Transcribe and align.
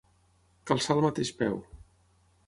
Calçar 0.71 0.95
el 0.95 1.01
mateix 1.07 1.31
peu. 1.41 1.59